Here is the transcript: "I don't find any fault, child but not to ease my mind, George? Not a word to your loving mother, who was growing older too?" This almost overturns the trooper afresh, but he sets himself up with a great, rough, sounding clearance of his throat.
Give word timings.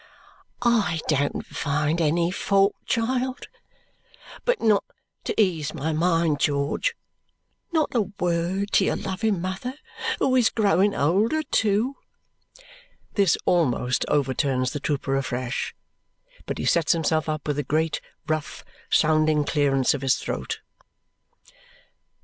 "I 0.63 0.99
don't 1.07 1.45
find 1.45 2.01
any 2.01 2.31
fault, 2.31 2.73
child 2.87 3.47
but 4.45 4.59
not 4.59 4.83
to 5.25 5.39
ease 5.39 5.75
my 5.75 5.93
mind, 5.93 6.39
George? 6.39 6.95
Not 7.71 7.93
a 7.93 8.09
word 8.19 8.71
to 8.71 8.85
your 8.85 8.95
loving 8.95 9.39
mother, 9.39 9.75
who 10.17 10.29
was 10.29 10.49
growing 10.49 10.95
older 10.95 11.43
too?" 11.43 11.97
This 13.13 13.37
almost 13.45 14.03
overturns 14.07 14.71
the 14.73 14.79
trooper 14.79 15.15
afresh, 15.15 15.75
but 16.47 16.57
he 16.57 16.65
sets 16.65 16.93
himself 16.93 17.29
up 17.29 17.47
with 17.47 17.59
a 17.59 17.63
great, 17.63 18.01
rough, 18.27 18.65
sounding 18.89 19.43
clearance 19.43 19.93
of 19.93 20.01
his 20.01 20.15
throat. 20.15 20.61